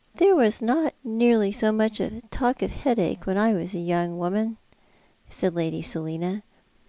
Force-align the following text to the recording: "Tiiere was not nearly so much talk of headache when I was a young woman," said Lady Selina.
"Tiiere 0.16 0.36
was 0.36 0.62
not 0.62 0.94
nearly 1.02 1.50
so 1.50 1.72
much 1.72 2.00
talk 2.30 2.62
of 2.62 2.70
headache 2.70 3.26
when 3.26 3.36
I 3.36 3.52
was 3.52 3.74
a 3.74 3.80
young 3.80 4.16
woman," 4.16 4.58
said 5.28 5.56
Lady 5.56 5.82
Selina. 5.82 6.44